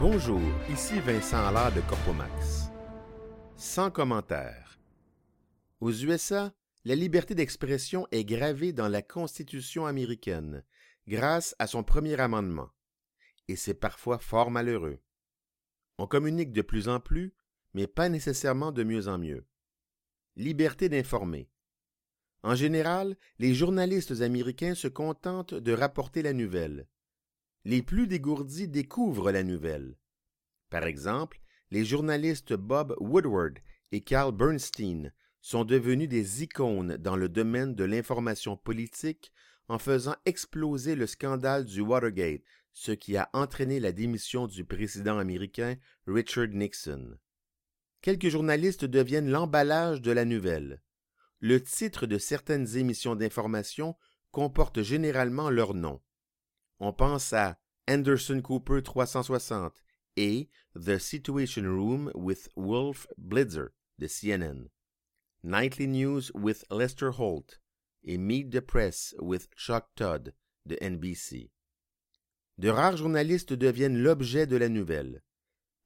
Bonjour, 0.00 0.40
ici 0.70 1.00
Vincent 1.00 1.44
Allard 1.44 1.74
de 1.74 1.80
Corpomax. 1.80 2.70
Sans 3.56 3.90
commentaire. 3.90 4.78
Aux 5.80 5.90
USA, 5.90 6.54
la 6.84 6.94
liberté 6.94 7.34
d'expression 7.34 8.06
est 8.12 8.24
gravée 8.24 8.72
dans 8.72 8.86
la 8.86 9.02
Constitution 9.02 9.86
américaine 9.86 10.62
grâce 11.08 11.56
à 11.58 11.66
son 11.66 11.82
premier 11.82 12.20
amendement. 12.20 12.70
Et 13.48 13.56
c'est 13.56 13.74
parfois 13.74 14.20
fort 14.20 14.52
malheureux. 14.52 15.00
On 15.98 16.06
communique 16.06 16.52
de 16.52 16.62
plus 16.62 16.88
en 16.88 17.00
plus, 17.00 17.34
mais 17.74 17.88
pas 17.88 18.08
nécessairement 18.08 18.70
de 18.70 18.84
mieux 18.84 19.08
en 19.08 19.18
mieux. 19.18 19.46
Liberté 20.36 20.88
d'informer. 20.88 21.50
En 22.44 22.54
général, 22.54 23.16
les 23.40 23.52
journalistes 23.52 24.20
américains 24.20 24.76
se 24.76 24.86
contentent 24.86 25.54
de 25.54 25.72
rapporter 25.72 26.22
la 26.22 26.34
nouvelle 26.34 26.86
les 27.64 27.82
plus 27.82 28.06
dégourdis 28.06 28.68
découvrent 28.68 29.30
la 29.32 29.42
nouvelle. 29.42 29.96
Par 30.70 30.84
exemple, 30.84 31.40
les 31.70 31.84
journalistes 31.84 32.54
Bob 32.54 32.94
Woodward 33.00 33.58
et 33.92 34.00
Carl 34.00 34.32
Bernstein 34.32 35.12
sont 35.40 35.64
devenus 35.64 36.08
des 36.08 36.42
icônes 36.42 36.96
dans 36.96 37.16
le 37.16 37.28
domaine 37.28 37.74
de 37.74 37.84
l'information 37.84 38.56
politique 38.56 39.32
en 39.68 39.78
faisant 39.78 40.16
exploser 40.24 40.94
le 40.94 41.06
scandale 41.06 41.64
du 41.64 41.80
Watergate, 41.80 42.42
ce 42.72 42.92
qui 42.92 43.16
a 43.16 43.28
entraîné 43.32 43.80
la 43.80 43.92
démission 43.92 44.46
du 44.46 44.64
président 44.64 45.18
américain 45.18 45.76
Richard 46.06 46.48
Nixon. 46.48 47.18
Quelques 48.00 48.28
journalistes 48.28 48.84
deviennent 48.84 49.30
l'emballage 49.30 50.00
de 50.00 50.12
la 50.12 50.24
nouvelle. 50.24 50.82
Le 51.40 51.62
titre 51.62 52.06
de 52.06 52.18
certaines 52.18 52.76
émissions 52.76 53.16
d'information 53.16 53.96
comporte 54.30 54.82
généralement 54.82 55.50
leur 55.50 55.74
nom 55.74 56.00
on 56.80 56.92
pense 56.92 57.32
à 57.32 57.58
Anderson 57.88 58.40
Cooper 58.42 58.82
360 58.82 59.82
et 60.16 60.48
The 60.74 60.98
Situation 60.98 61.62
Room 61.62 62.10
with 62.14 62.48
Wolf 62.56 63.06
Blitzer 63.16 63.68
de 63.98 64.06
CNN, 64.06 64.68
Nightly 65.42 65.86
News 65.86 66.30
with 66.34 66.64
Lester 66.70 67.10
Holt 67.18 67.60
et 68.04 68.18
Meet 68.18 68.50
the 68.50 68.60
Press 68.60 69.14
with 69.20 69.48
Chuck 69.56 69.86
Todd 69.96 70.34
de 70.66 70.76
NBC. 70.80 71.50
De 72.58 72.68
rares 72.68 72.96
journalistes 72.96 73.52
deviennent 73.52 74.02
l'objet 74.02 74.46
de 74.46 74.56
la 74.56 74.68
nouvelle. 74.68 75.22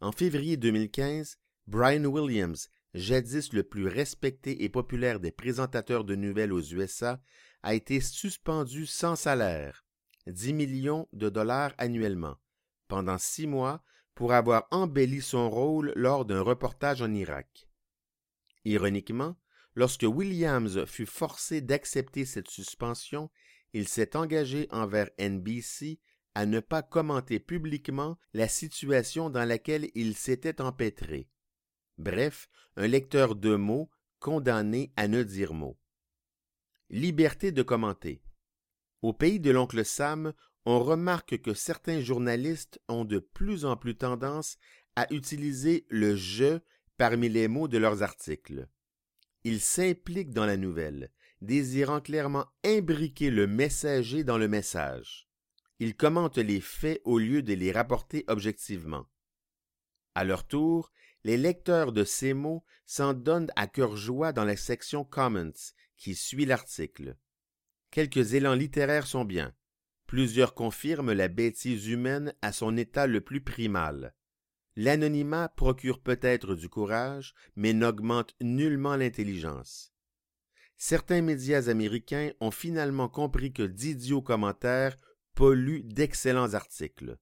En 0.00 0.12
février 0.12 0.56
2015, 0.56 1.36
Brian 1.66 2.04
Williams, 2.04 2.68
jadis 2.94 3.52
le 3.52 3.62
plus 3.62 3.86
respecté 3.86 4.64
et 4.64 4.68
populaire 4.68 5.20
des 5.20 5.32
présentateurs 5.32 6.04
de 6.04 6.14
nouvelles 6.14 6.52
aux 6.52 6.62
USA, 6.62 7.20
a 7.62 7.74
été 7.74 8.00
suspendu 8.00 8.86
sans 8.86 9.16
salaire 9.16 9.84
10 10.26 10.52
millions 10.52 11.08
de 11.12 11.28
dollars 11.28 11.72
annuellement, 11.78 12.36
pendant 12.88 13.18
six 13.18 13.46
mois, 13.46 13.82
pour 14.14 14.32
avoir 14.32 14.66
embelli 14.70 15.22
son 15.22 15.48
rôle 15.48 15.92
lors 15.96 16.24
d'un 16.24 16.42
reportage 16.42 17.02
en 17.02 17.12
Irak. 17.14 17.68
Ironiquement, 18.64 19.36
lorsque 19.74 20.04
Williams 20.06 20.84
fut 20.84 21.06
forcé 21.06 21.60
d'accepter 21.60 22.24
cette 22.24 22.50
suspension, 22.50 23.30
il 23.72 23.88
s'est 23.88 24.16
engagé 24.16 24.66
envers 24.70 25.08
NBC 25.18 26.00
à 26.34 26.46
ne 26.46 26.60
pas 26.60 26.82
commenter 26.82 27.40
publiquement 27.40 28.18
la 28.34 28.48
situation 28.48 29.30
dans 29.30 29.44
laquelle 29.44 29.90
il 29.94 30.16
s'était 30.16 30.60
empêtré. 30.60 31.28
Bref, 31.98 32.48
un 32.76 32.86
lecteur 32.86 33.34
de 33.34 33.56
mots 33.56 33.90
condamné 34.20 34.92
à 34.96 35.08
ne 35.08 35.22
dire 35.22 35.54
mot. 35.54 35.78
Liberté 36.88 37.52
de 37.52 37.62
commenter. 37.62 38.22
Au 39.02 39.12
pays 39.12 39.40
de 39.40 39.50
l'oncle 39.50 39.84
Sam, 39.84 40.32
on 40.66 40.80
remarque 40.80 41.40
que 41.40 41.54
certains 41.54 42.00
journalistes 42.00 42.80
ont 42.88 43.04
de 43.04 43.18
plus 43.18 43.64
en 43.64 43.76
plus 43.76 43.96
tendance 43.96 44.58
à 44.94 45.12
utiliser 45.12 45.86
le 45.88 46.16
je 46.16 46.60
parmi 46.98 47.28
les 47.28 47.48
mots 47.48 47.68
de 47.68 47.78
leurs 47.78 48.02
articles. 48.02 48.68
Ils 49.44 49.60
s'impliquent 49.60 50.34
dans 50.34 50.44
la 50.44 50.58
nouvelle, 50.58 51.10
désirant 51.40 52.00
clairement 52.00 52.46
imbriquer 52.64 53.30
le 53.30 53.46
messager 53.46 54.22
dans 54.22 54.36
le 54.36 54.48
message. 54.48 55.28
Ils 55.78 55.96
commentent 55.96 56.36
les 56.36 56.60
faits 56.60 57.00
au 57.04 57.18
lieu 57.18 57.42
de 57.42 57.54
les 57.54 57.72
rapporter 57.72 58.24
objectivement. 58.28 59.06
À 60.14 60.24
leur 60.24 60.46
tour, 60.46 60.92
les 61.24 61.38
lecteurs 61.38 61.92
de 61.92 62.04
ces 62.04 62.34
mots 62.34 62.64
s'en 62.84 63.14
donnent 63.14 63.50
à 63.56 63.66
cœur 63.66 63.96
joie 63.96 64.32
dans 64.32 64.44
la 64.44 64.56
section 64.56 65.04
Comments 65.04 65.52
qui 65.96 66.14
suit 66.14 66.44
l'article. 66.44 67.16
Quelques 67.90 68.34
élans 68.34 68.54
littéraires 68.54 69.06
sont 69.06 69.24
bien. 69.24 69.52
Plusieurs 70.06 70.54
confirment 70.54 71.12
la 71.12 71.28
bêtise 71.28 71.88
humaine 71.88 72.34
à 72.42 72.52
son 72.52 72.76
état 72.76 73.06
le 73.06 73.20
plus 73.20 73.40
primal. 73.40 74.14
L'anonymat 74.76 75.48
procure 75.48 76.00
peut-être 76.00 76.54
du 76.54 76.68
courage, 76.68 77.34
mais 77.56 77.72
n'augmente 77.72 78.34
nullement 78.40 78.96
l'intelligence. 78.96 79.92
Certains 80.76 81.20
médias 81.20 81.68
américains 81.68 82.32
ont 82.40 82.50
finalement 82.50 83.08
compris 83.08 83.52
que 83.52 83.64
d'idiots 83.64 84.22
commentaires 84.22 84.96
polluent 85.34 85.82
d'excellents 85.82 86.54
articles. 86.54 87.18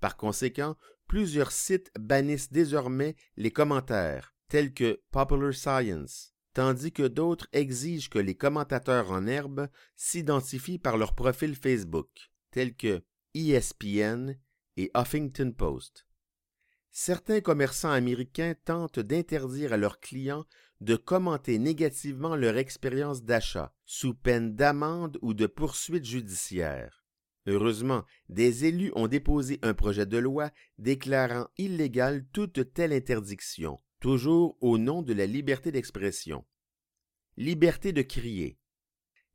Par 0.00 0.16
conséquent, 0.16 0.76
plusieurs 1.06 1.52
sites 1.52 1.90
bannissent 1.98 2.52
désormais 2.52 3.16
les 3.36 3.50
commentaires, 3.50 4.34
tels 4.48 4.72
que 4.72 5.02
Popular 5.10 5.52
Science, 5.52 6.29
tandis 6.52 6.92
que 6.92 7.06
d'autres 7.06 7.48
exigent 7.52 8.08
que 8.08 8.18
les 8.18 8.34
commentateurs 8.34 9.10
en 9.10 9.26
herbe 9.26 9.68
s'identifient 9.96 10.78
par 10.78 10.96
leur 10.96 11.14
profil 11.14 11.54
Facebook, 11.54 12.30
tels 12.50 12.74
que 12.74 13.02
ESPN 13.34 14.36
et 14.76 14.90
Huffington 14.94 15.52
Post. 15.52 16.06
Certains 16.90 17.40
commerçants 17.40 17.92
américains 17.92 18.54
tentent 18.64 18.98
d'interdire 18.98 19.72
à 19.72 19.76
leurs 19.76 20.00
clients 20.00 20.44
de 20.80 20.96
commenter 20.96 21.58
négativement 21.58 22.34
leur 22.34 22.56
expérience 22.56 23.22
d'achat, 23.22 23.72
sous 23.84 24.14
peine 24.14 24.56
d'amende 24.56 25.18
ou 25.22 25.34
de 25.34 25.46
poursuite 25.46 26.04
judiciaire. 26.04 27.04
Heureusement, 27.46 28.04
des 28.28 28.64
élus 28.64 28.92
ont 28.94 29.06
déposé 29.06 29.58
un 29.62 29.74
projet 29.74 30.06
de 30.06 30.18
loi 30.18 30.50
déclarant 30.78 31.48
illégale 31.58 32.26
toute 32.32 32.72
telle 32.74 32.92
interdiction, 32.92 33.80
toujours 34.00 34.56
au 34.60 34.78
nom 34.78 35.02
de 35.02 35.12
la 35.12 35.26
liberté 35.26 35.70
d'expression. 35.70 36.44
Liberté 37.36 37.92
de 37.92 38.02
crier. 38.02 38.58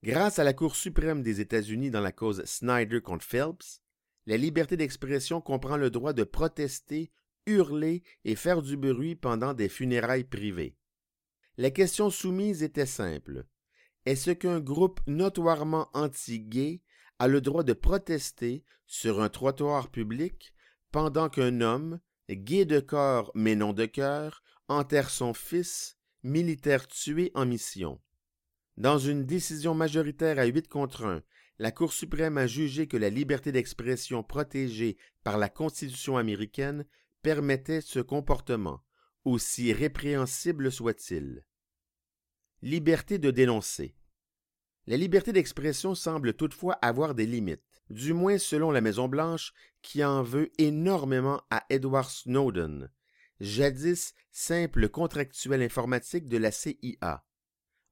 Grâce 0.04 0.40
à 0.40 0.44
la 0.44 0.54
Cour 0.54 0.76
suprême 0.76 1.24
des 1.24 1.40
États-Unis 1.40 1.92
dans 1.92 2.02
la 2.02 2.12
cause 2.12 2.44
Snyder 2.46 3.02
contre 3.02 3.26
Phelps, 3.26 3.82
la 4.26 4.38
liberté 4.38 4.76
d'expression 4.76 5.40
comprend 5.40 5.78
le 5.78 5.90
droit 5.90 6.14
de 6.14 6.24
protester, 6.24 7.12
hurler 7.46 8.04
et 8.24 8.36
faire 8.36 8.62
du 8.62 8.76
bruit 8.76 9.16
pendant 9.16 9.54
des 9.54 9.70
funérailles 9.70 10.24
privées. 10.24 10.76
La 11.58 11.72
question 11.72 12.10
soumise 12.10 12.64
était 12.64 12.86
simple. 12.86 13.46
Est-ce 14.06 14.32
qu'un 14.32 14.60
groupe 14.60 15.00
notoirement 15.08 15.90
anti-gay 15.94 16.82
a 17.20 17.28
le 17.28 17.40
droit 17.40 17.64
de 17.64 17.74
protester 17.74 18.64
sur 18.88 19.22
un 19.22 19.30
trottoir 19.30 19.90
public 19.90 20.54
pendant 20.92 21.30
qu'un 21.30 21.62
homme, 21.62 22.00
gay 22.30 22.66
de 22.66 22.80
corps 22.80 23.32
mais 23.36 23.56
non 23.56 23.74
de 23.74 23.86
cœur, 23.86 24.44
enterre 24.68 25.10
son 25.10 25.34
fils, 25.34 25.98
militaire 26.24 26.88
tué 26.88 27.32
en 27.36 27.46
mission. 27.46 28.00
Dans 28.78 28.98
une 28.98 29.26
décision 29.26 29.74
majoritaire 29.74 30.40
à 30.40 30.46
huit 30.46 30.68
contre 30.68 31.06
un, 31.06 31.24
la 31.60 31.72
Cour 31.72 31.94
suprême 31.94 32.38
a 32.38 32.48
jugé 32.48 32.88
que 32.88 32.98
la 32.98 33.10
liberté 33.10 33.52
d'expression 33.52 34.24
protégée 34.24 34.98
par 35.24 35.38
la 35.38 35.48
Constitution 35.48 36.18
américaine 36.18 36.86
permettait 37.22 37.82
ce 37.82 38.00
comportement, 38.00 38.82
aussi 39.24 39.72
répréhensible 39.72 40.72
soit-il. 40.72 41.46
Liberté 42.62 43.18
de 43.18 43.32
dénoncer. 43.32 43.96
La 44.88 44.98
liberté 44.98 45.32
d'expression 45.32 45.96
semble 45.96 46.34
toutefois 46.34 46.74
avoir 46.82 47.16
des 47.16 47.26
limites, 47.26 47.82
du 47.90 48.14
moins 48.14 48.38
selon 48.38 48.72
la 48.72 48.82
Maison-Blanche, 48.82 49.54
qui 49.82 50.04
en 50.04 50.22
veut 50.22 50.52
énormément 50.58 51.42
à 51.50 51.66
Edward 51.70 52.10
Snowden, 52.10 52.90
jadis 53.40 54.14
simple 54.32 54.90
contractuel 54.90 55.62
informatique 55.62 56.28
de 56.28 56.38
la 56.38 56.52
CIA. 56.52 57.26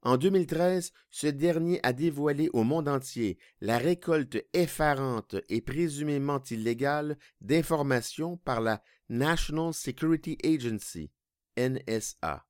En 0.02 0.18
2013, 0.18 0.92
ce 1.10 1.26
dernier 1.28 1.80
a 1.82 1.94
dévoilé 1.94 2.50
au 2.52 2.62
monde 2.62 2.88
entier 2.88 3.38
la 3.62 3.78
récolte 3.78 4.36
effarante 4.52 5.36
et 5.48 5.62
présumément 5.62 6.42
illégale 6.50 7.16
d'informations 7.40 8.36
par 8.36 8.60
la 8.60 8.82
National 9.08 9.72
Security 9.72 10.36
Agency, 10.44 11.10
NSA. 11.56 12.46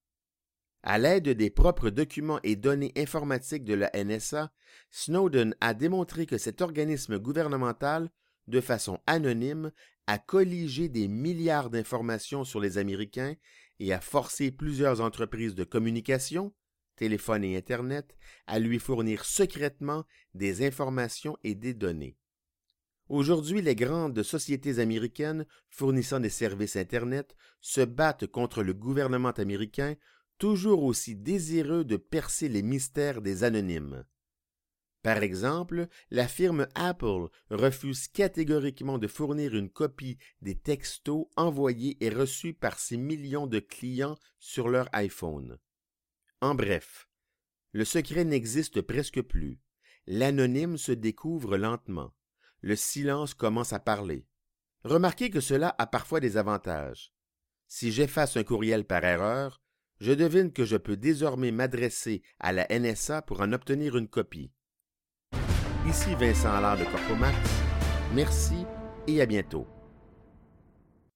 À 0.82 0.99
l'aide 0.99 1.29
des 1.29 1.49
propres 1.49 1.91
documents 1.91 2.41
et 2.43 2.56
données 2.56 2.93
informatiques 2.96 3.64
de 3.64 3.75
la 3.75 3.91
NSA, 3.94 4.52
Snowden 4.91 5.55
a 5.61 5.75
démontré 5.75 6.26
que 6.26 6.38
cet 6.38 6.61
organisme 6.61 7.19
gouvernemental, 7.19 8.11
de 8.49 8.61
façon 8.61 9.00
anonyme, 9.06 9.70
a 10.06 10.19
colligé 10.19 10.89
des 10.89 11.09
milliards 11.09 11.71
d'informations 11.71 12.45
sur 12.45 12.61
les 12.61 12.79
Américains 12.79 13.35
et 13.81 13.93
a 13.93 14.01
forcé 14.01 14.51
plusieurs 14.51 15.01
entreprises 15.01 15.55
de 15.55 15.65
communication, 15.65 16.53
téléphone 16.97 17.45
et 17.45 17.56
Internet, 17.56 18.17
à 18.47 18.59
lui 18.59 18.79
fournir 18.79 19.25
secrètement 19.25 20.05
des 20.35 20.65
informations 20.67 21.37
et 21.43 21.55
des 21.55 21.75
données. 21.75 22.17
Aujourd'hui, 23.09 23.61
les 23.61 23.75
grandes 23.75 24.23
sociétés 24.23 24.79
américaines 24.79 25.47
fournissant 25.69 26.21
des 26.21 26.31
services 26.31 26.77
Internet 26.77 27.37
se 27.61 27.83
battent 27.83 28.27
contre 28.27 28.62
le 28.62 28.73
gouvernement 28.73 29.31
américain, 29.31 29.95
toujours 30.39 30.85
aussi 30.85 31.15
désireux 31.15 31.85
de 31.85 31.97
percer 31.97 32.49
les 32.49 32.62
mystères 32.62 33.21
des 33.21 33.45
anonymes. 33.45 34.05
Par 35.05 35.23
exemple, 35.23 35.89
la 36.11 36.27
firme 36.27 36.67
Apple 36.75 37.29
refuse 37.51 38.09
catégoriquement 38.09 38.97
de 38.97 39.06
fournir 39.06 39.55
une 39.55 39.69
copie 39.69 40.17
des 40.41 40.55
textos 40.55 41.27
envoyés 41.37 42.03
et 42.03 42.09
reçus 42.09 42.55
par 42.55 42.79
ses 42.79 42.97
millions 42.97 43.47
de 43.47 43.59
clients 43.59 44.17
sur 44.39 44.71
leur 44.71 44.89
iPhone. 44.95 45.59
En 46.41 46.55
bref, 46.55 47.06
le 47.73 47.85
secret 47.85 48.25
n'existe 48.25 48.81
presque 48.81 49.21
plus. 49.21 49.61
L'anonyme 50.06 50.79
se 50.79 50.93
découvre 50.93 51.59
lentement. 51.59 52.15
Le 52.62 52.75
silence 52.75 53.35
commence 53.35 53.75
à 53.75 53.81
parler. 53.81 54.27
Remarquez 54.85 55.29
que 55.29 55.41
cela 55.41 55.75
a 55.77 55.87
parfois 55.87 56.21
des 56.21 56.39
avantages. 56.39 57.12
Si 57.69 57.93
j'efface 57.93 58.39
un 58.39 58.45
courriel 58.45 58.87
par 58.87 59.05
erreur, 59.05 59.61
je 60.01 60.12
devine 60.12 60.51
que 60.51 60.65
je 60.65 60.79
peux 60.79 60.97
désormais 60.97 61.53
m'adresser 61.53 62.23
à 62.41 62.53
la 62.53 62.67
NSA 62.71 63.21
pour 63.21 63.43
en 63.43 63.53
obtenir 63.53 63.99
une 63.99 64.09
copie. 64.09 64.51
Ici 65.87 66.15
Vincent 66.15 66.55
Allard 66.55 66.79
de 66.79 66.85
Corpomax. 66.85 67.37
Merci 68.15 68.65
et 69.07 69.21
à 69.21 69.27
bientôt. 69.27 69.67